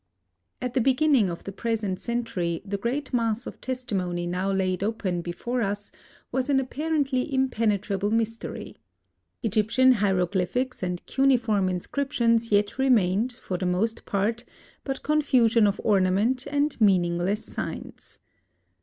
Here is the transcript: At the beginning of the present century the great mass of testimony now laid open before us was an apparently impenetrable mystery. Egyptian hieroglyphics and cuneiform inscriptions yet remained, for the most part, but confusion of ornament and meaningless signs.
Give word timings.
At 0.63 0.73
the 0.73 0.81
beginning 0.81 1.29
of 1.29 1.43
the 1.43 1.51
present 1.51 1.99
century 1.99 2.63
the 2.65 2.79
great 2.79 3.13
mass 3.13 3.45
of 3.45 3.61
testimony 3.61 4.25
now 4.25 4.51
laid 4.51 4.81
open 4.83 5.21
before 5.21 5.61
us 5.61 5.91
was 6.31 6.49
an 6.49 6.59
apparently 6.59 7.31
impenetrable 7.31 8.09
mystery. 8.09 8.77
Egyptian 9.43 9.91
hieroglyphics 9.91 10.81
and 10.81 11.05
cuneiform 11.05 11.69
inscriptions 11.69 12.51
yet 12.51 12.79
remained, 12.79 13.31
for 13.31 13.59
the 13.59 13.67
most 13.67 14.05
part, 14.05 14.43
but 14.83 15.03
confusion 15.03 15.67
of 15.67 15.79
ornament 15.83 16.47
and 16.47 16.81
meaningless 16.81 17.45
signs. 17.45 18.17